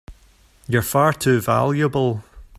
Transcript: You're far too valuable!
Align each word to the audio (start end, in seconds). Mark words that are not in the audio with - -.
You're 0.67 0.81
far 0.81 1.13
too 1.13 1.41
valuable! 1.41 2.23